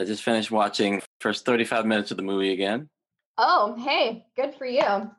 [0.00, 2.88] I just finished watching first 35 minutes of the movie again.
[3.36, 5.10] Oh, hey, good for you.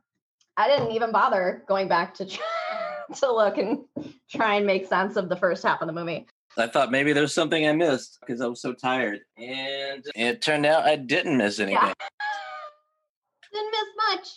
[0.58, 2.26] I didn't even bother going back to
[3.16, 3.82] to look and
[4.32, 6.26] try and make sense of the first half of the movie.
[6.58, 10.66] I thought maybe there's something I missed because I was so tired, and it turned
[10.66, 11.80] out I didn't miss anything.
[11.82, 11.94] Yeah.
[13.54, 14.28] Didn't miss much.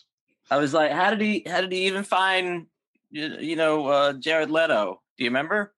[0.50, 1.44] I was like, how did he?
[1.46, 2.66] How did he even find?
[3.10, 5.00] You you know, uh, Jared Leto.
[5.16, 5.72] Do you remember?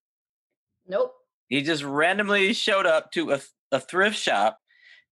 [0.88, 1.14] Nope.
[1.48, 3.40] He just randomly showed up to a,
[3.76, 4.58] a thrift shop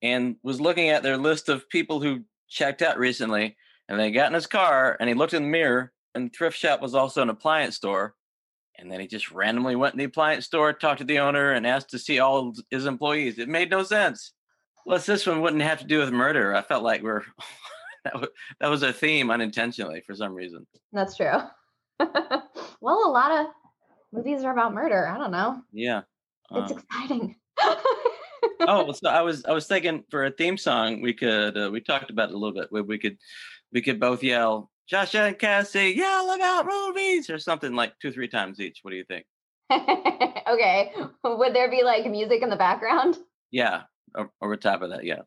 [0.02, 3.56] and was looking at their list of people who checked out recently.
[3.88, 5.92] And they got in his car and he looked in the mirror.
[6.14, 8.14] And the thrift shop was also an appliance store.
[8.78, 11.66] And then he just randomly went in the appliance store, talked to the owner, and
[11.66, 13.38] asked to see all his employees.
[13.38, 14.32] It made no sense.
[14.84, 16.54] Plus, this one wouldn't have to do with murder.
[16.54, 17.22] I felt like we're
[18.60, 20.66] that was, a theme unintentionally for some reason.
[20.92, 21.38] That's true.
[22.80, 23.46] well, a lot of
[24.12, 25.08] movies are about murder.
[25.08, 25.62] I don't know.
[25.72, 26.02] Yeah,
[26.50, 27.36] It's um, exciting.
[28.60, 31.80] oh, so I was I was thinking for a theme song we could uh, we
[31.80, 33.18] talked about it a little bit where we could
[33.72, 38.28] we could both yell Josh and Cassie yell about movies or something like two three
[38.28, 38.80] times each.
[38.82, 39.26] What do you think?
[39.72, 40.92] okay.
[41.24, 43.18] Would there be like music in the background?
[43.50, 43.82] Yeah,
[44.42, 45.04] over top of that.
[45.04, 45.22] Yeah,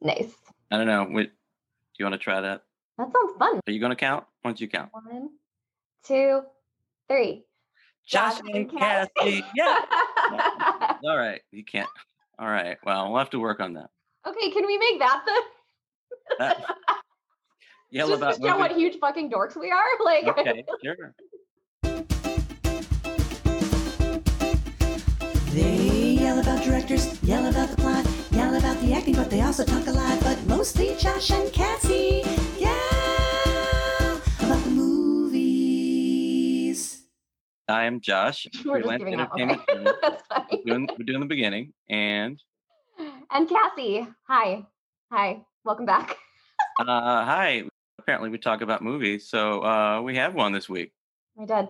[0.00, 0.32] Nice.
[0.70, 1.06] I don't know.
[1.08, 1.34] Wait, do
[1.98, 2.62] you want to try that?
[2.98, 3.60] That sounds fun.
[3.66, 4.24] Are you going to count?
[4.44, 5.30] Once you count, One,
[6.04, 6.42] two,
[7.08, 7.44] three.
[8.06, 9.44] Josh and Cassie.
[9.54, 9.78] Yeah.
[11.04, 11.88] All right, you can't.
[12.38, 12.76] All right.
[12.84, 13.90] Well, we'll have to work on that.
[14.26, 15.42] okay, can we make that the
[16.38, 16.64] That-
[17.90, 19.84] yell just about to show what huge fucking dorks we are?
[20.04, 21.14] Like Okay, sure.
[25.52, 29.64] They yell about directors, yell about the plot, yell about the acting, but they also
[29.64, 30.18] talk a lot.
[30.22, 32.22] But mostly Josh and Cassie
[37.72, 38.46] I am Josh.
[38.64, 39.32] we're just freelance giving up.
[39.32, 39.56] Okay.
[40.64, 42.40] We're doing, we're doing the beginning, and
[43.30, 44.64] And Cassie, hi.
[45.10, 45.40] Hi.
[45.64, 46.16] Welcome back.
[46.80, 46.84] uh,
[47.24, 47.64] hi.
[47.98, 50.92] Apparently, we talk about movies, so uh, we have one this week.
[51.34, 51.68] We did.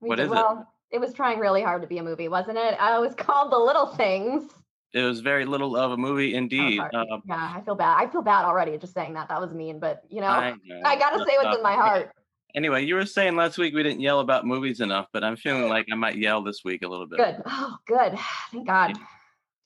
[0.00, 0.26] We What did.
[0.26, 0.34] is it?
[0.34, 1.00] well, it?
[1.00, 2.74] was trying really hard to be a movie, wasn't it?
[2.80, 4.50] Uh, it was called The Little Things.
[4.92, 6.78] It was very little of a movie indeed.
[6.78, 6.90] sorry.
[6.94, 7.96] Uh, Yeah, I feel bad.
[7.98, 9.28] I feel bad already just saying that.
[9.28, 10.82] That was mean, but you know, I, know.
[10.82, 12.10] gotta say what's in my heart.
[12.54, 15.68] Anyway, you were saying last week we didn't yell about movies enough, but I'm feeling
[15.68, 17.18] like I might yell this week a little bit.
[17.18, 17.42] Good.
[17.46, 18.18] Oh, good.
[18.52, 18.96] Thank God.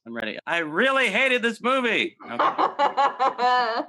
[0.06, 0.36] I'm ready.
[0.46, 2.16] I really hated this movie.
[2.24, 2.36] Okay.
[2.38, 3.82] I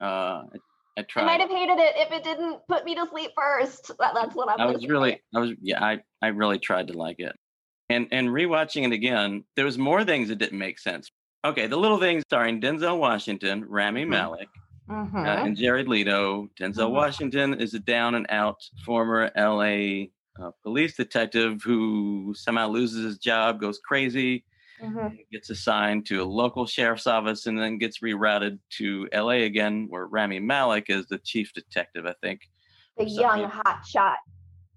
[0.00, 0.58] Uh, I,
[0.96, 1.26] I tried.
[1.26, 3.88] might have hated it if it didn't put me to sleep first.
[3.98, 4.60] That, that's what I'm.
[4.60, 4.88] I was say.
[4.88, 7.34] really, I was, yeah, I, I really tried to like it.
[7.90, 11.10] And and rewatching it again, there was more things that didn't make sense.
[11.44, 14.08] Okay, the little things starring Denzel Washington, Rami Mhm.
[14.08, 14.48] Malek,
[14.88, 15.14] Mhm.
[15.26, 16.48] uh, and Jared Leto.
[16.58, 16.92] Denzel Mhm.
[16.92, 20.10] Washington is a down and out former LA
[20.40, 24.44] uh, police detective who somehow loses his job, goes crazy,
[24.80, 25.18] Mhm.
[25.32, 30.06] gets assigned to a local sheriff's office, and then gets rerouted to LA again, where
[30.06, 32.42] Rami Malek is the chief detective, I think.
[32.96, 34.18] The young hot shot,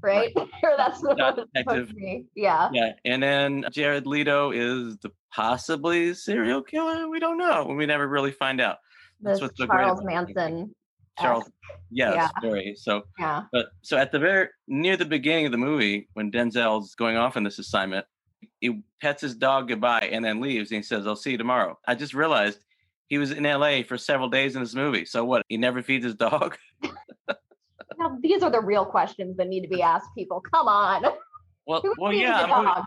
[0.02, 0.32] right?
[0.64, 1.94] or that's Shot detective.
[2.36, 2.70] Yeah.
[2.74, 7.08] Yeah, and then Jared Leto is the possibly serial killer.
[7.08, 7.66] We don't know.
[7.66, 8.78] We never really find out.
[9.22, 10.04] That's This what's so Charles.
[10.04, 10.74] Manson.
[11.20, 11.50] Charles,
[11.92, 12.30] yes, Yeah.
[12.42, 12.74] very.
[12.76, 13.44] So, Yeah.
[13.52, 17.38] but so at the very near the beginning of the movie, when Denzel's going off
[17.38, 18.06] on this assignment,
[18.60, 21.78] he pets his dog goodbye and then leaves, and he says, "I'll see you tomorrow."
[21.86, 22.60] I just realized
[23.08, 23.84] he was in L.A.
[23.84, 25.06] for several days in this movie.
[25.06, 25.44] So what?
[25.50, 26.58] He never feeds his dog.
[27.98, 30.42] Now these are the real questions that need to be asked people.
[30.52, 31.04] Come on.
[31.68, 32.84] Well, well, yeah.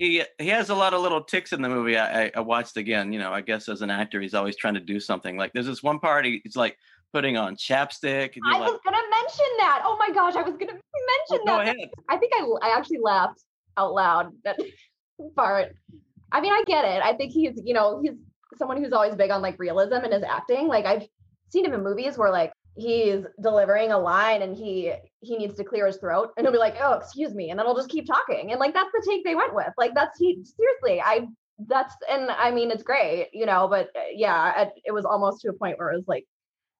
[0.00, 0.26] A I'm moving- dog?
[0.38, 1.96] he he has a lot of little ticks in the movie.
[1.98, 3.12] I, I, watched again.
[3.12, 5.36] You know, I guess as an actor, he's always trying to do something.
[5.36, 6.76] Like there's this one part he- he's like
[7.12, 8.36] putting on chapstick.
[8.36, 9.82] And I like, was gonna mention that.
[9.84, 11.76] Oh my gosh, I was gonna "Well, mention go that.
[11.76, 11.90] ahead.
[12.08, 13.42] I think I I actually laughed
[13.76, 14.58] out loud that
[15.36, 15.74] part.
[16.32, 17.00] I mean, I get it.
[17.02, 18.12] I think he's, you know, he's
[18.58, 20.66] someone who's always big on like realism in his acting.
[20.66, 21.06] Like I've
[21.50, 25.64] seen him in movies where like he's delivering a line and he he needs to
[25.64, 28.06] clear his throat and he'll be like, "Oh, excuse me," and then he'll just keep
[28.06, 28.52] talking.
[28.52, 29.72] And like that's the take they went with.
[29.78, 31.00] Like that's he seriously.
[31.00, 31.26] I
[31.66, 35.40] that's and I mean it's great, you know, but uh, yeah, it, it was almost
[35.42, 36.26] to a point where it was like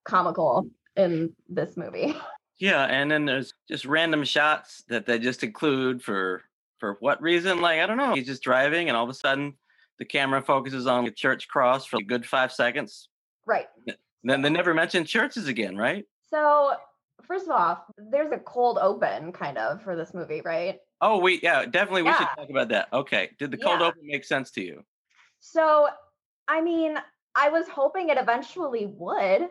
[0.04, 2.14] comical in this movie.
[2.58, 6.42] Yeah, and then there's just random shots that they just include for
[6.78, 7.60] for what reason?
[7.60, 8.14] Like I don't know.
[8.14, 9.54] He's just driving, and all of a sudden,
[9.98, 13.08] the camera focuses on a church cross for a good five seconds.
[13.44, 13.66] Right.
[14.26, 16.04] Then they never mention churches again, right?
[16.30, 16.74] So,
[17.22, 20.80] first of all, there's a cold open kind of for this movie, right?
[21.00, 22.88] Oh, we yeah, definitely we should talk about that.
[22.92, 23.88] Okay, did the cold Yeah.
[23.88, 24.84] open make sense to you?
[25.40, 25.88] So,
[26.48, 26.96] I mean,
[27.34, 29.48] I was hoping it eventually would.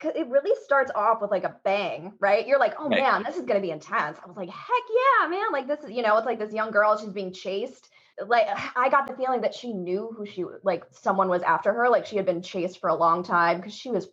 [0.00, 2.44] Cause it really starts off with like a bang, right?
[2.44, 2.98] You're like, oh Right.
[3.02, 4.18] man, this is gonna be intense.
[4.22, 4.84] I was like, heck
[5.22, 5.52] yeah, man.
[5.52, 7.88] Like this is, you know, it's like this young girl, she's being chased
[8.26, 11.88] like I got the feeling that she knew who she like someone was after her,
[11.88, 14.08] like she had been chased for a long time because she was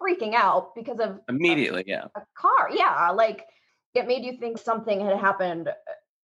[0.00, 2.06] freaking out because of Immediately, yeah.
[2.14, 2.70] a car.
[2.72, 3.46] Yeah, like
[3.94, 5.72] it made you think something had happened uh,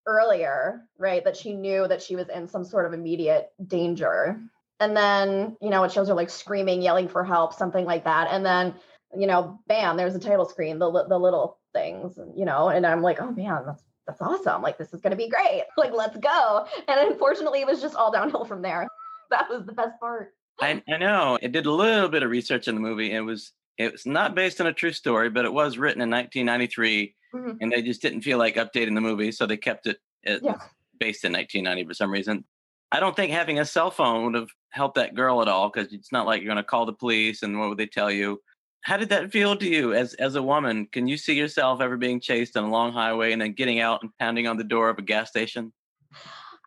[0.06, 1.22] earlier, right?
[1.24, 4.40] That she knew that she was in some sort of immediate danger.
[4.80, 8.28] And then, you know, it shows her like screaming, yelling for help, something like that.
[8.30, 8.74] And then,
[9.16, 13.02] you know, bam, there's a title screen, the the little things, you know, and I'm
[13.02, 14.62] like, oh man, that's that's awesome.
[14.62, 15.62] Like this is gonna be great.
[15.76, 16.66] Like let's go.
[16.88, 18.88] And unfortunately, it was just all downhill from there.
[19.30, 20.32] That was the best part.
[20.58, 21.38] I, I know.
[21.42, 23.12] It did a little bit of research in the movie.
[23.12, 26.08] It was it was not based on a true story, but it was written in
[26.10, 27.58] 1993, Mhm.
[27.60, 30.56] and they just didn't feel like updating the movie, so they kept it, it Yeah.
[30.98, 32.44] based in 1990 for some reason.
[32.90, 35.92] I don't think having a cell phone would have helped that girl at all because
[35.92, 38.40] it's not like you're going to call the police and what would they tell you?
[38.82, 40.86] How did that feel to you as as a woman?
[40.86, 44.02] Can you see yourself ever being chased on a long highway and then getting out
[44.02, 45.72] and pounding on the door of a gas station?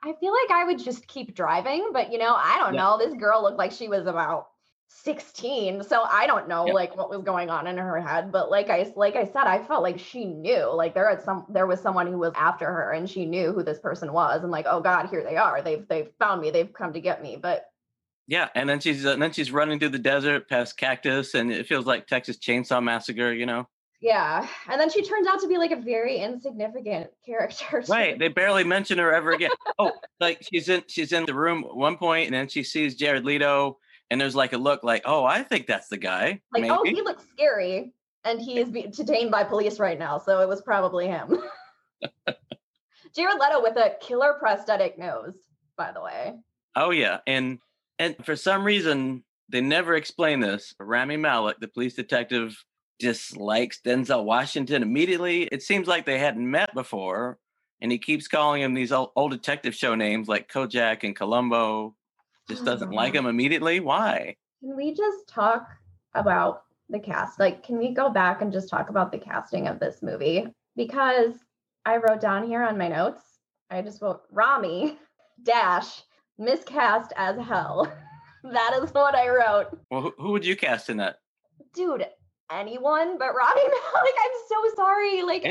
[0.04, 2.82] I feel like I would just keep driving, but you know, I don't Yeah.
[2.82, 2.98] know.
[2.98, 4.48] This girl looked like she was about
[4.90, 6.74] 16, so I don't know Yeah.
[6.74, 8.32] like what was going on in her head.
[8.32, 10.66] But like I like I said, I felt like she knew.
[10.74, 13.64] Like there had some there was someone who was after her, and she knew who
[13.64, 15.62] this person was, and like, oh God, here they are.
[15.62, 16.52] They've they've found me.
[16.52, 17.38] They've come to get me.
[17.38, 17.71] But
[18.32, 21.68] Yeah, and then she's and then she's running through the desert past cactus, and it
[21.68, 23.34] feels like Texas Chainsaw Massacre.
[23.34, 23.68] You know,
[24.00, 27.82] yeah, and then she turns out to be like a very insignificant character.
[27.82, 27.92] too.
[27.92, 28.18] right?
[28.18, 29.52] They barely mention her ever again.
[29.80, 29.92] oh,
[30.22, 33.26] like she's in she's in the room at one point, and then she sees Jared
[33.26, 33.80] Leto,
[34.10, 36.40] and there's like a look like, oh, I think that's the guy.
[36.54, 36.96] Like, oh, maybe.
[36.96, 37.92] oh, he looks scary,
[38.24, 40.18] and he is detained by police right now.
[40.18, 41.38] So it was probably him.
[43.14, 45.36] Jared Leto with a killer prosthetic nose,
[45.76, 46.36] by the way.
[46.78, 47.60] Oh yeah, and
[48.02, 50.74] and for some reason they never explain this.
[50.80, 52.56] Rami Malek, the police detective,
[53.00, 55.44] dislikes Denzel Washington immediately.
[55.44, 57.38] It seems like they hadn't met before,
[57.82, 61.96] and he keeps calling him these old, old detective show names like Kojak and Columbo.
[62.50, 62.96] Just doesn't hmm.
[62.96, 63.80] like him immediately.
[63.80, 64.36] Why?
[64.62, 65.68] Can we just talk
[66.16, 67.40] about the cast?
[67.40, 70.48] Like, can we go back and just talk about the casting of this movie?
[70.76, 71.34] Because
[71.86, 73.22] I wrote down here on my notes,
[73.70, 74.98] I just wrote Rami
[75.44, 76.04] dash
[76.38, 77.92] miscast as hell.
[78.44, 79.80] that is what I wrote.
[79.90, 81.18] Well, who, who would you cast in that?
[81.74, 82.06] dude,
[82.52, 84.14] anyone but Rami Malek.
[84.26, 85.22] I'm so sorry.
[85.24, 85.44] Like,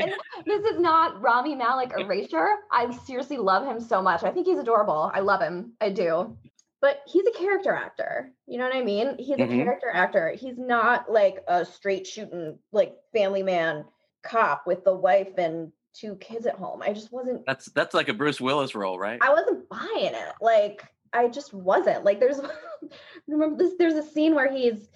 [0.45, 2.57] this is not Rami Malek erasure.
[2.71, 4.23] I seriously love him so much.
[4.23, 5.09] I think he's adorable.
[5.13, 5.73] I love him.
[5.81, 6.37] I do.
[6.79, 8.31] But he's a character actor.
[8.47, 9.15] You know what I mean?
[9.17, 9.45] He's Mhm.
[9.61, 10.29] a character actor.
[10.31, 13.85] He's not like a straight shooting, like family man
[14.23, 16.81] cop with the wife and two kids at home.
[16.81, 19.19] I just wasn't That's that's like a Bruce Willis role, right?
[19.21, 20.33] I wasn't buying it.
[20.41, 20.83] Like
[21.13, 22.03] I just wasn't.
[22.03, 22.39] Like there's
[23.27, 24.89] remember this there's a scene where he's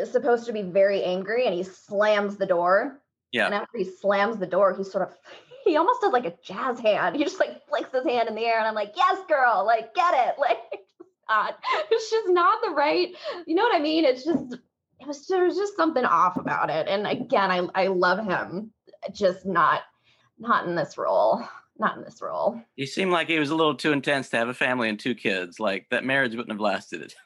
[0.00, 3.00] uh, supposed to be very angry and he slams the door.
[3.32, 3.46] Yeah.
[3.46, 5.16] And after he slams the door, he sort of
[5.64, 7.16] he almost does like a jazz hand.
[7.16, 9.64] He just like flicks his hand in the air and I'm like, "Yes, girl.
[9.64, 10.92] Like get it." Like it's
[11.28, 11.58] not
[11.90, 13.14] it's just not the right.
[13.46, 14.04] You know what I mean?
[14.04, 14.54] It's just
[15.00, 16.86] it was there was just something off about it.
[16.88, 18.72] And again, I I love him.
[19.12, 19.82] Just not
[20.38, 21.42] not in this role.
[21.78, 22.60] Not in this role.
[22.74, 25.14] He seemed like he was a little too intense to have a family and two
[25.14, 25.60] kids.
[25.60, 27.14] Like that marriage wouldn't have lasted it.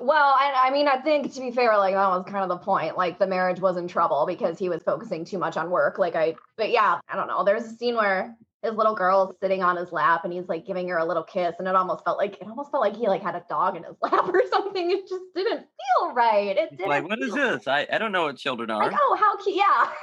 [0.00, 2.64] Well, I, I mean, I think to be fair, like that was kind of the
[2.64, 2.96] point.
[2.96, 5.98] Like the marriage was in trouble because he was focusing too much on work.
[5.98, 7.42] Like I, but yeah, I don't know.
[7.42, 10.88] There's a scene where his little girl's sitting on his lap and he's like giving
[10.88, 13.22] her a little kiss, and it almost felt like it almost felt like he like
[13.22, 14.90] had a dog in his lap or something.
[14.92, 16.56] It just didn't feel right.
[16.56, 16.88] It didn't.
[16.88, 17.66] like, what is this?
[17.66, 18.84] I, I don't know what children are.
[18.84, 19.56] Like, oh, how cute!
[19.56, 19.90] Yeah.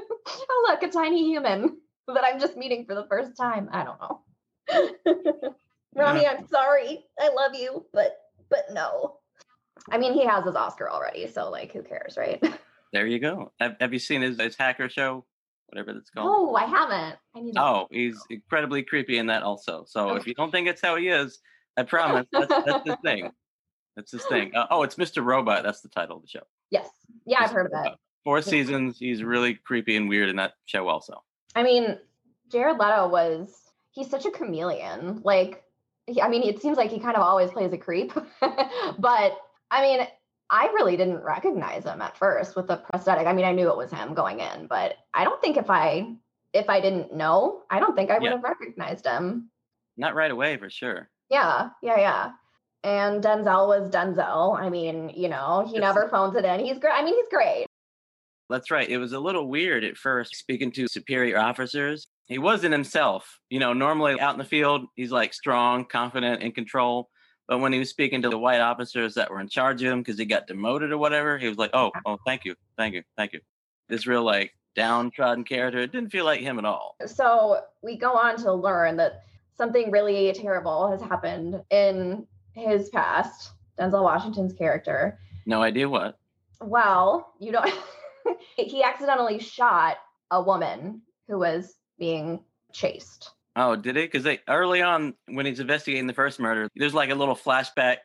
[0.26, 3.68] oh, look, a tiny human that I'm just meeting for the first time.
[3.72, 5.54] I don't know.
[5.96, 7.04] Ronnie, I'm sorry.
[7.18, 8.16] I love you, but
[8.50, 9.18] but no.
[9.90, 12.42] I mean, he has his Oscar already, so like, who cares, right?
[12.92, 13.52] There you go.
[13.58, 15.26] Have, have you seen his, his hacker show?
[15.66, 16.28] Whatever that's called.
[16.30, 17.16] Oh, I haven't.
[17.34, 17.58] I need.
[17.58, 19.84] Oh, he's incredibly creepy in that also.
[19.86, 21.40] So if you don't think it's how he is,
[21.76, 23.32] I promise that's, that's his thing.
[23.96, 24.54] That's his thing.
[24.54, 25.22] Uh, oh, it's Mr.
[25.22, 25.64] Robot.
[25.64, 26.44] That's the title of the show.
[26.70, 26.88] Yes.
[27.26, 27.92] Yeah, I've heard of it.
[28.26, 28.98] Four seasons.
[28.98, 31.22] He's really creepy and weird in that show also.
[31.54, 31.96] I mean,
[32.50, 33.54] Jared Leto was.
[33.92, 35.20] He's such a chameleon.
[35.24, 35.62] Like,
[36.08, 39.38] he, I mean, it seems like he kind of always plays a creep, but
[39.70, 40.06] I mean,
[40.50, 43.28] I really didn't recognize him at first with the prosthetic.
[43.28, 46.16] I mean, I knew it was him going in, but I don't think if I
[46.52, 48.30] if I didn't know, I don't think I would Yeah.
[48.32, 49.50] have recognized him.
[49.96, 51.08] Not right away for sure.
[51.30, 52.30] Yeah, yeah, yeah.
[52.82, 54.58] And Denzel was Denzel.
[54.58, 55.80] I mean, you know, he Yes.
[55.82, 56.60] never phones it in.
[56.60, 56.92] He's great.
[56.94, 57.66] I mean, he's great.
[58.48, 58.88] That's right.
[58.88, 62.06] It was a little weird at first speaking to superior officers.
[62.26, 63.40] He wasn't himself.
[63.50, 67.08] You know, normally out in the field, he's like strong, confident, in control.
[67.48, 70.00] But when he was speaking to the white officers that were in charge of him
[70.00, 72.00] because he got demoted or whatever, he was like, oh, uh-huh.
[72.06, 73.40] oh, thank you, thank you, thank you.
[73.88, 75.78] This real like downtrodden character.
[75.80, 76.96] It didn't feel like him at all.
[77.06, 79.24] So we go on to learn that
[79.56, 85.18] something really terrible has happened in his past, Denzel Washington's character.
[85.46, 86.18] No idea what.
[86.60, 87.64] Well, you know,
[88.56, 89.96] he accidentally shot
[90.30, 92.40] a woman who was being
[92.72, 93.30] chased.
[93.54, 94.02] Oh, did he?
[94.02, 97.98] Because they early on when he's investigating the first murder, there's like a little flashback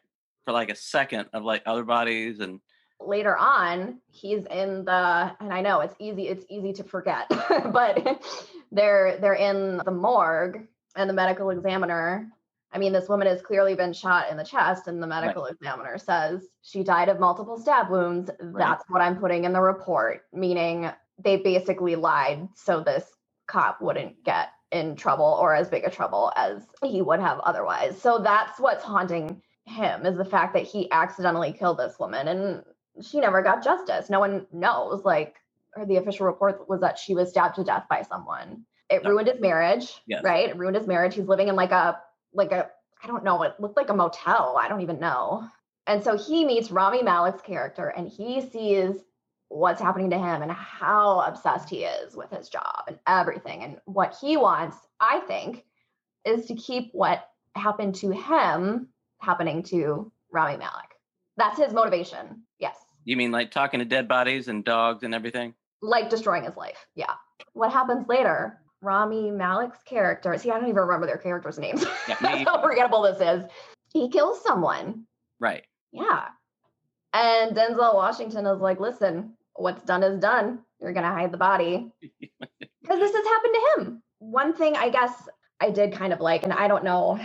[0.45, 2.59] for like a second of like other bodies and
[3.03, 7.25] Later on, he's in the and I know it's easy it's easy to forget,
[7.73, 8.23] but
[8.71, 12.31] they're they're in the morgue and the medical examiner
[12.73, 15.97] I mean, this woman has clearly been shot in the chest, and the medical examiner
[15.97, 18.31] says she died of multiple stab wounds.
[18.39, 20.89] That's what I'm putting in the report, meaning
[21.23, 23.05] they basically lied so this
[23.47, 28.01] cop wouldn't get in trouble or as big a trouble as he would have otherwise.
[28.01, 32.63] So that's what's haunting him is the fact that he accidentally killed this woman and
[33.01, 34.09] she never got justice.
[34.09, 35.03] No one knows.
[35.03, 35.35] Like,
[35.75, 38.65] or the official report was that she was stabbed to death by someone.
[38.89, 39.11] It No.
[39.11, 40.23] ruined his marriage, Yes.
[40.23, 40.49] right?
[40.49, 41.15] It ruined his marriage.
[41.15, 41.99] He's living in like a
[42.33, 42.69] like a
[43.03, 44.57] I don't know, it looked like a motel.
[44.61, 45.47] I don't even know.
[45.88, 49.01] And so he meets Rami Malek's character and he sees
[49.50, 53.63] what's happening to him and how obsessed he is with his job and everything.
[53.63, 55.65] And what he wants, I think,
[56.25, 58.88] is to keep what happened to him
[59.19, 60.95] happening to Rami Malek.
[61.35, 62.43] That's his motivation.
[62.59, 62.77] Yes.
[63.03, 65.53] you mean like talking to dead bodies and dogs and everything?
[65.81, 66.85] Like destroying his life.
[66.95, 67.13] Yeah.
[67.53, 68.60] What happens later?
[68.81, 71.85] Rami Malek's character, see, I don't even remember their characters' names.
[72.07, 73.50] Yeah, That's how forgettable this is.
[73.93, 75.05] He kills someone.
[75.39, 75.63] Right.
[75.91, 76.27] Yeah.
[77.13, 80.59] And Denzel Washington is like, listen, what's done is done.
[80.79, 81.91] You're going to hide the body.
[82.83, 84.03] Because this has happened to him.
[84.17, 85.13] One thing I guess
[85.61, 87.19] I did kind of like, and I don't know,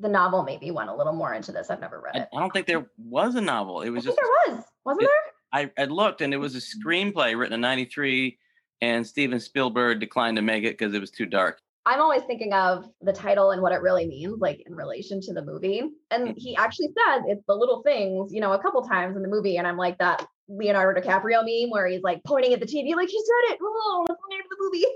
[0.00, 1.70] the novel maybe went a little more into this.
[1.70, 2.28] I've never read I, it.
[2.36, 3.80] I don't think there was a novel.
[3.80, 5.08] It I was think just there was, wasn't it-
[5.54, 5.70] there?
[5.76, 8.38] I, I looked and it was a screenplay written in '93,
[8.82, 11.60] and Steven Spielberg declined to make it because it was too dark.
[11.86, 15.32] I'm always thinking of the title and what it really means, like in relation to
[15.32, 15.82] the movie.
[16.10, 16.34] And mm.
[16.36, 19.56] he actually said it's the little things, you know, a couple times in the movie.
[19.56, 23.08] And I'm like that Leonardo DiCaprio meme where he's like pointing at the TV, like,
[23.08, 23.58] he said it.
[23.84, 24.86] Oh, that's the name of the movie.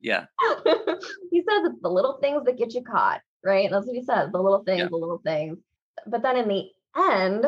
[0.00, 0.26] Yeah.
[1.30, 3.68] he says it's the little things that get you caught, right?
[3.70, 4.88] That's what he says, the little things, Yeah.
[4.88, 5.58] the little things.
[6.06, 7.46] But then in the end,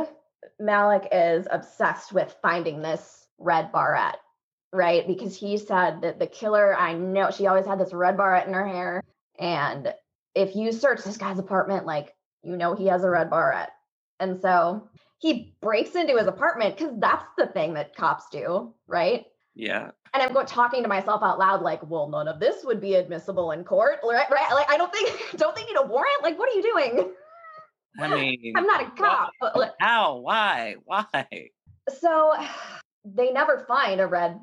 [0.60, 4.18] Malek is obsessed with finding this red barrette,
[4.75, 5.07] right?
[5.07, 8.54] Because he said that the killer, I know she always had this red barrette in
[8.54, 9.02] her hair.
[9.38, 9.95] And
[10.35, 13.71] if you search this guy's apartment, like, you know, he has a red barrette.
[14.19, 14.88] And so
[15.19, 19.25] he breaks into his apartment because that's the thing that cops do, right?
[19.54, 19.90] Yeah.
[20.12, 22.95] and I'm going talking to myself out loud, like, well, none of this would be
[22.95, 24.28] admissible in court, right?
[24.28, 24.52] Right?
[24.52, 26.23] Like, I don't think, don't they need a warrant?
[26.23, 27.12] Like, what are you doing?
[28.00, 29.31] I mean, I'm not a cop.
[29.40, 30.19] But like, how?
[30.19, 30.75] Why?
[30.85, 31.07] Why?
[32.00, 32.35] so
[33.04, 34.40] they never find a red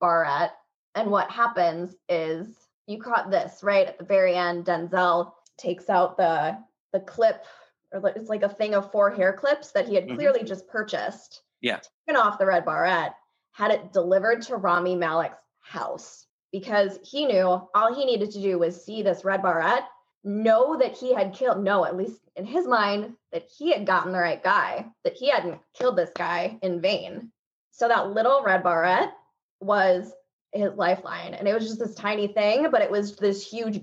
[0.00, 0.56] barrette,
[0.94, 4.64] and what happens is you caught this right at the very end.
[4.64, 6.58] Denzel takes out the
[6.92, 7.44] the clip,
[7.92, 10.16] or it's like a thing of four hair clips that he had Mhm.
[10.16, 11.42] clearly just purchased.
[11.60, 11.78] Yeah.
[12.06, 13.14] taken off the red barrette,
[13.52, 18.58] had it delivered to Rami Malek's house because he knew all he needed to do
[18.58, 19.86] was see this red barrette,
[20.24, 24.10] know that he had killed, no, at least in his mind, that he had gotten
[24.12, 27.30] the right guy, that he hadn't killed this guy in vain.
[27.72, 29.12] So that little red barrette
[29.60, 30.12] was
[30.52, 31.34] his lifeline.
[31.34, 33.82] And it was just this tiny thing, but it was this huge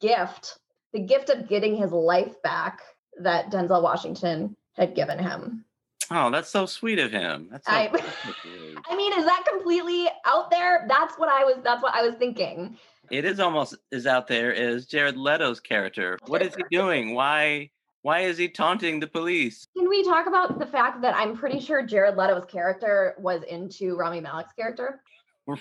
[0.00, 0.58] gift
[0.94, 2.80] the gift of getting his life back
[3.20, 5.64] that Denzel Washington had given him.
[6.10, 7.48] Oh, that's so sweet of him.
[7.50, 7.90] That's so I,
[8.88, 10.86] I mean, is that completely out there?
[10.88, 12.76] That's what I was that's what I was thinking.
[13.10, 16.18] It is almost as out there as Jared Leto's character.
[16.26, 17.14] What is he doing?
[17.14, 17.70] Why?
[18.04, 19.66] Why is he taunting the police?
[19.74, 23.96] Can we talk about the fact that I'm pretty sure Jared Leto's character was into
[23.96, 25.00] Rami Malek's character?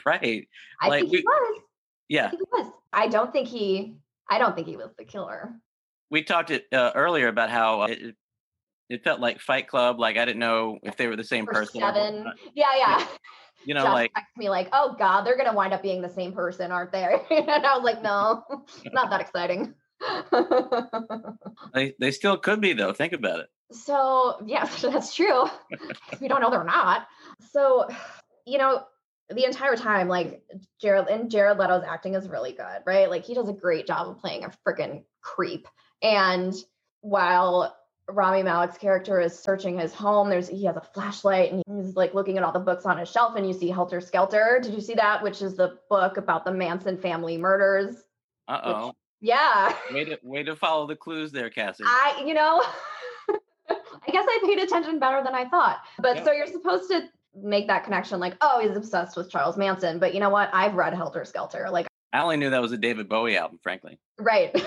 [0.06, 0.50] Right.
[0.82, 1.60] I Like, think he we- was.
[1.62, 1.64] I
[2.10, 2.30] Yeah.
[2.32, 2.74] think he was.
[2.92, 3.96] I don't think he
[4.30, 5.54] I don't think he was the killer.
[6.10, 8.16] We talked it uh, earlier about how uh, it,
[8.90, 9.98] it felt like Fight Club.
[9.98, 11.80] Like I didn't know if they were the same Or person.
[11.80, 12.30] seven.
[12.54, 13.08] Yeah, yeah.
[13.66, 16.34] You know, Josh like me like, oh God, they're gonna wind up being the same
[16.34, 17.04] person, aren't they?
[17.32, 18.44] and I was like, no,
[18.92, 19.74] not that exciting.
[21.74, 22.94] they, they still could be though.
[22.94, 23.50] Think about it.
[23.72, 25.46] So yeah, that's true.
[26.20, 27.08] we don't know they're not.
[27.52, 27.88] So,
[28.46, 28.84] you know,
[29.30, 30.44] the entire time, like
[30.82, 33.10] Jared and Jared Leto's acting is really good, right?
[33.10, 35.68] Like he does a great job of playing a freaking creep.
[36.02, 36.54] And
[37.02, 37.76] while
[38.10, 42.14] Rami Malek's character is searching his home, there's he has a flashlight and he's like
[42.14, 44.60] looking at all the books on his shelf, and you see Helter Skelter.
[44.62, 45.24] Did you see that?
[45.24, 47.96] Which is the book about the Manson family murders.
[48.48, 48.94] Uh oh.
[49.24, 49.74] Yeah.
[49.94, 51.84] Way to way to follow the clues there, Cassie.
[51.88, 52.62] I, you know,
[53.70, 55.80] I guess I paid attention better than I thought.
[56.00, 56.24] But Yeah.
[56.26, 59.98] so you're supposed to make that connection like, oh, he's obsessed with Charles Manson.
[59.98, 60.50] But you know what?
[60.54, 61.70] I've read Helter Skelter.
[61.72, 63.98] Like, I only knew that was a David Bowie album, frankly.
[64.20, 64.52] right.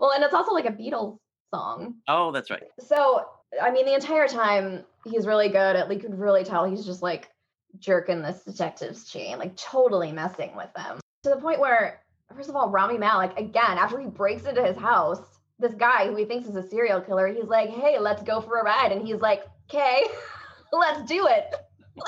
[0.00, 1.16] well, and it's also like a Beatles
[1.54, 1.94] song.
[2.08, 2.64] Oh, that's right.
[2.80, 3.24] So,
[3.62, 7.02] I mean, the entire time he's really good at, you could really tell he's just
[7.02, 7.30] like
[7.78, 12.00] jerking this detective's chain, like totally messing with them to the point where,
[12.34, 15.20] first of all, Rami Malek, again, after he breaks into his house,
[15.58, 18.58] this guy who he thinks is a serial killer, he's like, hey, let's go for
[18.60, 18.92] a ride.
[18.92, 20.04] And he's like, okay,
[20.72, 21.54] let's do it.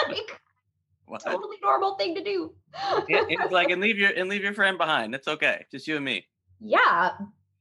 [0.06, 0.40] Like,
[1.06, 1.20] What?
[1.24, 2.52] totally normal thing to do.
[3.08, 5.16] It- it's like and leave your and leave your friend behind.
[5.16, 5.66] It's okay.
[5.68, 6.26] Just you and me.
[6.60, 7.10] Yeah,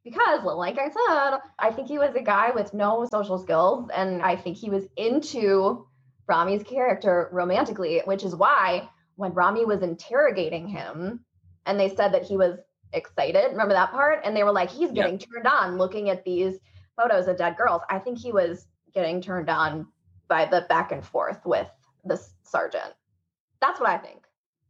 [0.04, 4.22] because like I said, I think he was a guy with no social skills, and
[4.22, 5.88] I think he was into
[6.28, 11.26] Rami's character romantically, which is why when Rami was interrogating him
[11.70, 12.58] and they said that he was
[12.94, 14.22] excited, remember that part?
[14.26, 16.58] And they were like, he's getting turned on looking at these
[16.98, 17.84] photos of dead girls.
[17.92, 19.86] I think he was getting turned on
[20.28, 21.68] by the back and forth with
[22.04, 22.94] this sergeant.
[23.62, 24.24] That's what I think.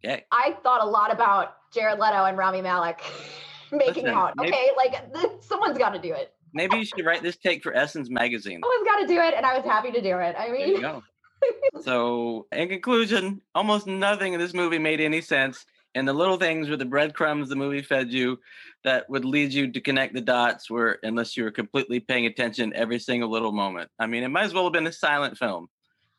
[0.04, 0.26] Okay.
[0.34, 3.02] I thought a lot about Jared Leto and Rami Malek
[3.72, 4.34] making Listen, out.
[4.36, 6.34] maybe- Okay, like th- someone's got to do it.
[6.54, 8.60] Maybe you should write this take for Essence magazine.
[8.62, 10.36] Someone's got to do it, and I was happy to do it.
[10.38, 10.84] I mean,
[11.82, 15.66] so, in conclusion, almost nothing in this movie made any sense.
[15.96, 18.40] And the little things were the breadcrumbs the movie fed you
[18.84, 22.74] that would lead you to connect the dots were unless you were completely paying attention
[22.76, 23.90] every single little moment.
[24.00, 25.68] I mean, it might as well have been a silent film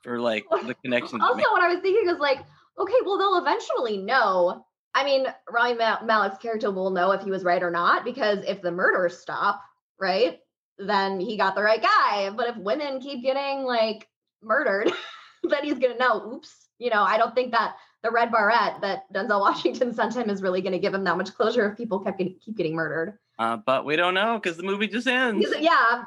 [0.02, 2.38] for like the connection also what I was thinking was like,
[2.78, 4.64] okay, well they'll eventually know.
[4.94, 8.44] I mean, Rami Ma- Malek's character will know if he was right or not because
[8.44, 9.62] if the murders stop,
[10.00, 10.38] right,
[10.78, 12.30] then he got the right guy.
[12.30, 14.08] But if women keep getting like
[14.42, 14.90] murdered,
[15.44, 16.34] then he's gonna know.
[16.34, 17.02] Oops, you know.
[17.02, 20.72] I don't think that the red barrette that Denzel Washington sent him is really going
[20.72, 23.18] to give him that much closure if people kept get, keep getting murdered.
[23.38, 25.46] Uh, but we don't know because the movie just ends.
[25.58, 26.04] Yeah,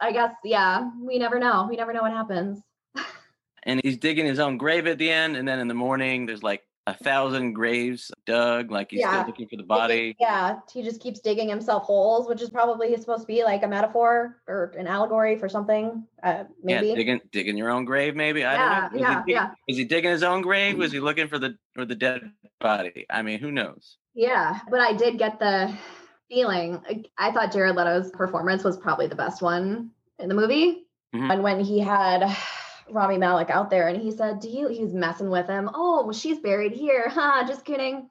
[0.00, 0.32] I guess.
[0.44, 1.66] Yeah, we never know.
[1.68, 2.60] We never know what happens.
[3.64, 5.36] and he's digging his own grave at the end.
[5.36, 9.10] And then in the morning, there's like a thousand graves dug, like he's Yeah.
[9.12, 10.16] still looking for the body.
[10.20, 13.66] Yeah, he just keeps digging himself holes, which is probably supposed to be like a
[13.68, 16.06] metaphor or an allegory for something.
[16.22, 16.88] Uh, maybe.
[16.88, 18.44] Yeah, digging digging your own grave, maybe.
[18.44, 18.98] I yeah, don't know.
[18.98, 20.78] Was yeah, he, yeah, was he digging his own grave?
[20.78, 23.04] Was he looking for the or the dead body?
[23.10, 23.96] I mean, who knows?
[24.14, 24.60] yeah.
[24.70, 25.76] But I did get the
[26.28, 26.82] feeling.
[27.18, 30.86] I thought Jared Leto's performance was probably the best one in the movie.
[31.14, 31.32] Mhm.
[31.32, 32.22] And when he had
[32.90, 35.70] Rami Malek out there, and he said, "Do you?" He was messing with him.
[35.74, 37.08] Oh, well, she's buried here.
[37.16, 37.46] Huh?
[37.46, 38.08] Just kidding.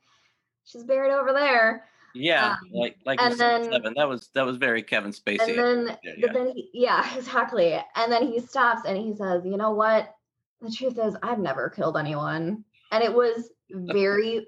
[0.65, 1.85] She's buried over there.
[2.15, 3.93] Yeah, Um, like like and in Seven.
[3.95, 5.49] That was that was very Kevin Spacey.
[5.49, 6.31] and then yeah, yeah.
[6.31, 10.15] then he, yeah exactly and then he stops and he says you know what
[10.61, 14.47] the truth is i've never killed anyone and it was very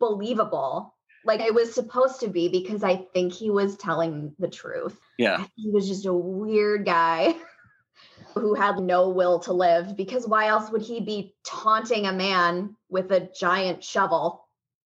[0.00, 0.92] believable
[1.24, 5.44] like it was supposed to be because i think he was telling the truth yeah,
[5.54, 7.34] he was just a weird guy
[8.34, 12.76] who had no will to live because why else would he be taunting a man
[12.88, 14.46] with a giant shovel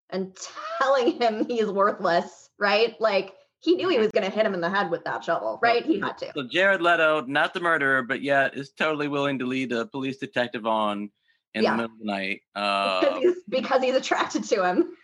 [0.10, 0.36] and
[0.82, 4.62] telling him he's worthless right like he knew he was going to hit him in
[4.62, 8.04] the head with that shovel right he had to So Jared Leto, not the murderer,
[8.04, 11.10] but yet is totally willing to lead a police detective on
[11.54, 11.72] in Yeah.
[11.72, 12.42] the middle of the night.
[12.54, 14.96] because Uh, he's because he's attracted to him.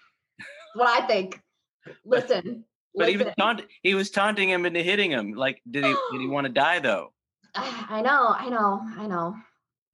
[0.76, 1.42] what I think.
[2.06, 2.64] Listen,
[2.96, 5.34] but he was taunt- he was taunting him into hitting him.
[5.34, 7.12] Like, did he did he want to die though?
[7.56, 9.36] Ah, I know, I know, I know.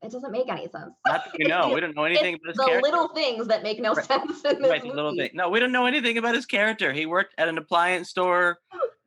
[0.01, 0.93] It doesn't make any sense.
[1.05, 1.73] Not we know.
[1.73, 2.81] We don't know anything about his the character.
[2.89, 4.05] little things that make no Right.
[4.05, 4.95] sense in this right, movie.
[4.95, 5.31] little thing.
[5.33, 6.93] No, we don't know anything about his character.
[6.93, 8.59] He worked at an appliance store,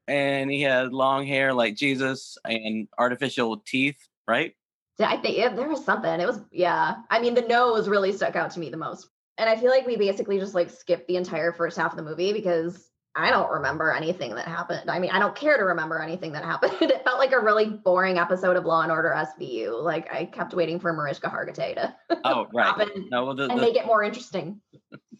[0.07, 3.97] and he had long hair like Jesus and artificial teeth.
[4.29, 4.55] Right?
[4.99, 6.21] Yeah, I think yeah, there was something.
[6.21, 6.97] It was yeah.
[7.11, 9.87] I mean, the nose really stuck out to me the most, and I feel like
[9.87, 13.51] we basically just like skipped the entire first half of the movie because I don't
[13.51, 14.89] remember anything that happened.
[14.91, 16.73] I mean, I don't care to remember anything that happened.
[16.81, 19.83] It felt like a really boring episode of Law and Order SVU.
[19.83, 21.95] Like I kept waiting for Mariska Hargitay to
[22.25, 22.67] Oh, right.
[22.67, 24.61] happen No, well, the, and the, make it more interesting.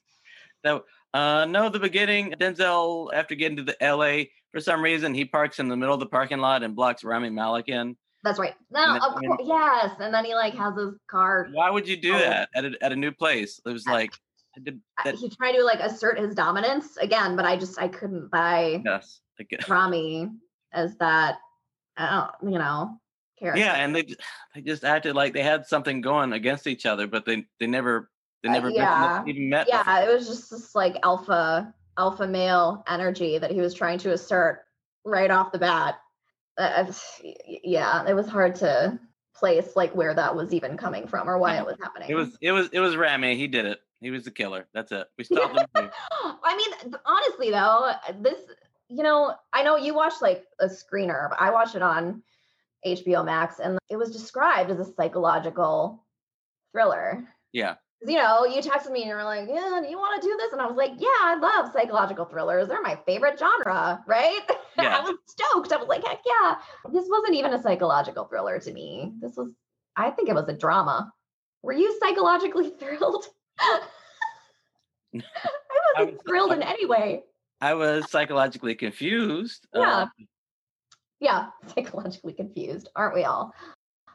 [0.65, 2.33] no, uh, no, the beginning.
[2.41, 6.01] Denzel, after getting to the L.A., for some reason, he parks in the middle of
[6.01, 7.97] the parking lot and blocks Rami Malek in.
[8.25, 8.55] That's right.
[8.71, 9.91] No, then- of course, yes.
[9.99, 11.49] And then he like has his car.
[11.53, 12.19] Why would you do Oh.
[12.19, 13.61] that at a, at a new place?
[13.67, 14.13] It was like,
[14.61, 18.31] did that, He tried to like assert his dominance again, but I just I couldn't
[18.31, 19.21] buy yes.
[19.69, 20.29] Rami
[20.73, 21.39] as that.
[21.97, 22.11] I
[22.41, 22.99] don't, you know,
[23.39, 23.61] character.
[23.61, 24.03] yeah, and they
[24.55, 28.11] they just acted like they had something going against each other, but they they never
[28.43, 29.25] they Uh, never met- yeah.
[29.27, 29.67] even met.
[29.67, 29.83] before.
[29.87, 34.13] yeah, it was just this like alpha alpha male energy that he was trying to
[34.13, 34.65] assert
[35.05, 35.97] right off the bat.
[36.59, 36.91] Uh,
[37.47, 38.99] yeah, it was hard to
[39.35, 42.09] place like where that was even coming from or why it was happening.
[42.11, 43.37] It was it was it was Rami.
[43.37, 43.81] He did it.
[44.03, 44.69] He was the killer.
[44.75, 45.07] That's it.
[45.17, 45.59] We stopped.
[45.77, 48.41] I mean, honestly though, this
[48.89, 52.23] you know, I know you watched like a screener, but I watched it on
[52.85, 56.05] HBO Max and it was described as a psychological
[56.73, 57.25] thriller.
[57.53, 57.77] Yeah.
[58.05, 60.37] you know, you texted me and you were like, "Yeah, do you want to do
[60.37, 62.67] this?" And I was like, "Yeah, I love psychological thrillers.
[62.69, 64.41] They're my favorite genre." Right?
[64.77, 64.99] Yeah.
[65.01, 65.73] I was stoked.
[65.73, 66.57] I was like, "Heck yeah!"
[66.93, 69.13] This wasn't even a psychological thriller to me.
[69.21, 69.53] This was,
[69.97, 71.13] I think, it was a drama.
[71.63, 73.27] Were you psychologically thrilled?
[73.61, 73.81] I
[75.15, 75.21] I
[75.99, 77.23] wasn't was- thrilled I in any way.
[77.61, 79.67] I was psychologically confused.
[79.75, 79.81] Yeah.
[79.99, 80.07] Uh,
[81.21, 83.53] Yeah, psychologically confused, aren't we all?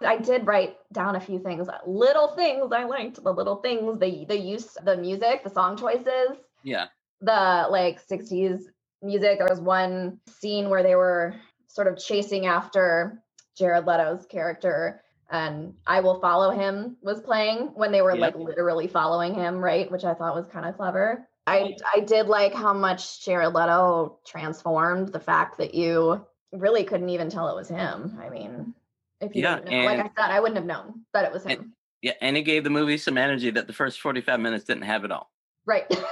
[0.02, 4.26] I did write down a few things, little things I liked, the little things, the
[4.26, 6.88] the use, the music, the song choices, yeah.
[7.22, 8.62] the like 60s
[9.02, 9.40] music.
[9.40, 11.34] There was one scene where they were
[11.68, 13.24] sort of chasing after
[13.58, 18.88] Jared Leto's character and I Will Follow Him was playing when they were like literally
[18.88, 19.92] following him, right?
[19.92, 21.28] Which I thought was kind of clever.
[21.46, 27.10] I I did like how much Jared Leto transformed the fact that you really couldn't
[27.10, 28.18] even tell it was him.
[28.22, 28.74] I mean,
[29.22, 31.44] if you Yeah, didn't know, like I said, I wouldn't have known that it was
[31.44, 31.52] him.
[31.52, 32.14] And- Yeah.
[32.22, 35.12] And it gave the movie some energy that the first 45 minutes didn't have at
[35.12, 35.32] all.
[35.66, 35.86] Right.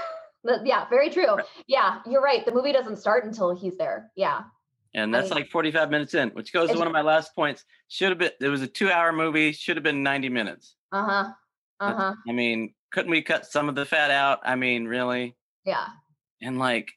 [0.63, 1.25] Yeah, very true.
[1.37, 1.45] Right.
[1.65, 2.45] Yeah, you're right.
[2.45, 4.11] The movie doesn't start until he's there.
[4.15, 4.43] Yeah.
[4.95, 7.35] And I that's mean- like 45 minutes in, which goes to one of my last
[7.35, 7.63] points.
[7.89, 10.75] Should have been, it was a two hour movie, should have been 90 minutes.
[10.91, 11.31] Uh-huh.
[11.81, 12.13] Uh-huh.
[12.27, 14.39] I mean, couldn't we cut some of the fat out?
[14.43, 15.35] I mean, really?
[15.65, 15.85] Yeah.
[16.41, 16.91] And like,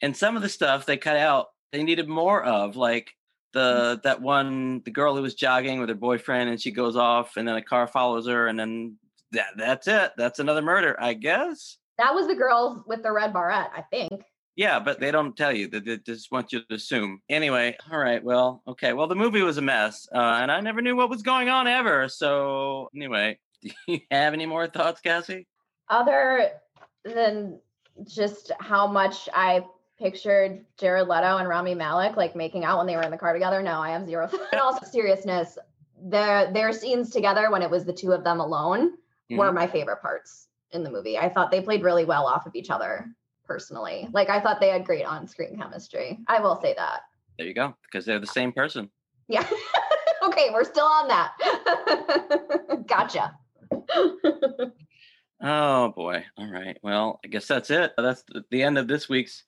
[0.00, 2.76] and some of the stuff they cut out, they needed more of.
[2.76, 3.10] Like
[3.52, 7.36] the that one, the girl who was jogging with her boyfriend, and she goes off,
[7.36, 8.96] and then a car follows her, and then
[9.32, 10.12] that that's it.
[10.16, 11.76] That's another murder, I guess.
[11.98, 14.22] That was the girl with the red barrette, I think.
[14.58, 15.68] Yeah, but they don't tell you.
[15.68, 17.22] They, they just want you to assume.
[17.28, 18.22] Anyway, all right.
[18.22, 18.92] Well, okay.
[18.92, 21.68] Well, the movie was a mess, uh, and I never knew what was going on
[21.68, 22.08] ever.
[22.08, 25.46] So anyway, do you have any more thoughts, Cassie?
[25.88, 26.50] Other
[27.04, 27.60] than
[28.04, 29.64] just how much I
[29.96, 33.32] pictured Jared Leto and Rami Malek like making out when they were in the car
[33.34, 33.62] together.
[33.62, 34.28] No, I have zero.
[34.52, 35.56] and also seriousness,
[36.02, 38.94] their their scenes together when it was the two of them alone
[39.30, 39.54] were Mhm.
[39.54, 41.16] my favorite parts in the movie.
[41.16, 43.06] I thought they played really well off of each other
[43.48, 44.08] personally.
[44.12, 46.20] Like I thought they had great on-screen chemistry.
[46.28, 47.00] I will say that.
[47.38, 48.90] There you go, because they're the same person.
[49.28, 49.46] Yeah.
[50.22, 51.32] okay, we're still on that.
[52.86, 53.36] gotcha.
[55.40, 56.24] Oh boy.
[56.36, 56.76] All right.
[56.82, 57.92] Well, I guess that's it.
[57.96, 59.44] That's the, end of this week's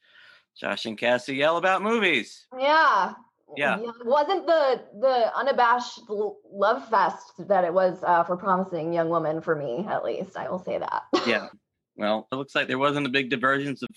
[0.57, 2.47] Josh and Cassie yell about movies.
[2.59, 3.15] Yeah.
[3.57, 3.81] Yeah.
[3.81, 9.41] It wasn't the the unabashed love fest that it was uh, for promising young woman
[9.41, 10.37] for me, at least.
[10.37, 11.03] I will say that.
[11.27, 11.49] Yeah.
[12.01, 13.89] Well, it looks like there wasn't a big divergence of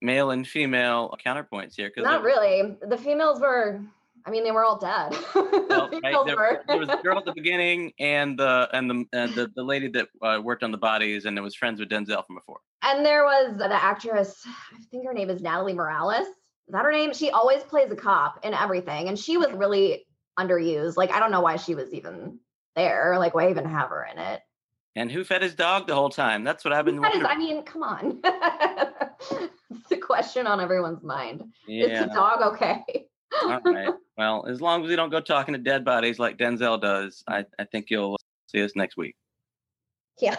[0.00, 1.92] male and female counterpoints here.
[1.98, 2.76] Not really.
[2.88, 3.82] The females were.
[4.24, 5.12] I mean, they were all dead.
[5.34, 6.62] Well, The right, there, were.
[6.68, 9.88] there was a girl at the beginning, and the and the and the, the lady
[9.88, 12.58] that uh, worked on the bodies, and it was friends with Denzel from before.
[12.82, 16.26] And there was the actress, I think her name is Natalie Morales.
[16.26, 17.12] Is that her name?
[17.14, 19.08] She always plays a cop in everything.
[19.08, 20.06] And she was really
[20.38, 20.96] underused.
[20.96, 22.38] Like, I don't know why she was even
[22.76, 23.16] there.
[23.18, 24.40] Like, why even have her in it?
[24.94, 26.44] And who fed his dog the whole time?
[26.44, 27.34] That's what I've been That is, wondering.
[27.34, 28.20] I mean, come on.
[29.70, 31.42] it's a question on everyone's mind.
[31.66, 33.06] Is the dog okay?
[33.42, 33.94] All right.
[34.18, 37.46] Well, as long as we don't go talking to dead bodies like Denzel does, I,
[37.58, 39.16] I think you'll see us next week.
[40.20, 40.36] Yeah.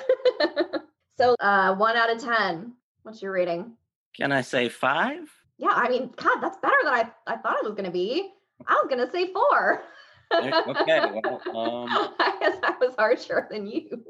[1.18, 2.74] so, uh, one out of 10.
[3.02, 3.74] What's your rating?
[4.16, 5.28] Can I say five?
[5.58, 8.30] Yeah, I mean, God, that's better than I, I thought it was going to be.
[8.68, 9.82] I was going to say four.
[10.34, 11.22] Okay.
[11.24, 11.88] Well, um,
[12.20, 14.04] I guess I was harsher than you.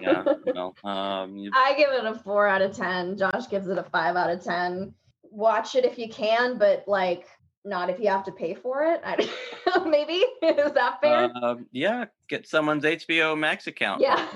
[0.00, 0.24] yeah.
[0.46, 3.16] Well, um, you, I give it a four out of 10.
[3.16, 4.92] Josh gives it a five out of 10.
[5.22, 7.26] Watch it if you can, but like,
[7.64, 9.00] not if you have to pay for it.
[9.04, 9.16] I,
[9.86, 10.24] maybe.
[10.42, 11.30] Is that fair?
[11.42, 12.06] um, yeah.
[12.28, 14.02] Get someone's HBO Max account.
[14.02, 14.28] Yeah.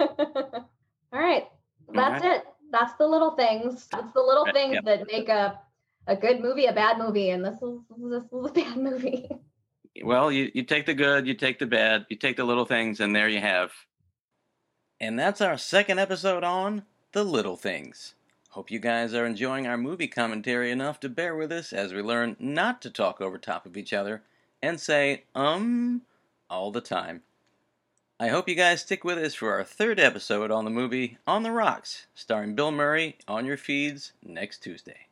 [0.00, 0.68] All
[1.12, 1.46] right.
[1.92, 2.36] That's right.
[2.36, 2.44] it.
[2.70, 3.88] That's the little things.
[3.92, 4.80] It's the little things yeah.
[4.84, 5.58] that make a
[6.06, 7.78] a good movie a bad movie, and this is
[8.10, 9.28] this is a bad movie.
[10.02, 12.98] Well, you, you take the good, you take the bad, you take the little things,
[12.98, 13.70] and there you have.
[15.00, 18.14] And that's our second episode on The Little Things.
[18.50, 22.02] Hope you guys are enjoying our movie commentary enough to bear with us as we
[22.02, 24.22] learn not to talk over top of each other
[24.62, 26.02] and say, um,
[26.48, 27.22] all the time.
[28.18, 31.42] I hope you guys stick with us for our third episode on the movie On
[31.42, 35.08] the Rocks, starring Bill Murray on your feeds next Tuesday.